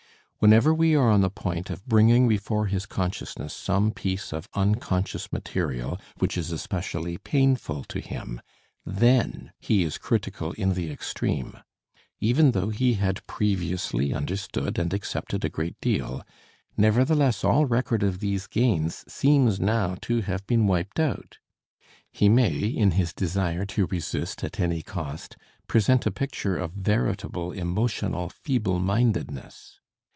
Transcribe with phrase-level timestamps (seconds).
[0.43, 5.31] Whenever we are on the point of bringing before his consciousness some piece of unconscious
[5.31, 8.41] material which is especially painful to him,
[8.83, 11.59] then he is critical in the extreme.
[12.19, 16.25] Even though he had previously understood and accepted a great deal,
[16.75, 21.37] nevertheless all record of these gains seems now to have been wiped out.
[22.11, 25.37] He may, in his desire to resist at any cost,
[25.67, 29.77] present a picture of veritable emotional feeblemindedness.